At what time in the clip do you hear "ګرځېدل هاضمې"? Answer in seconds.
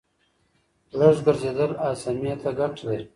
1.25-2.33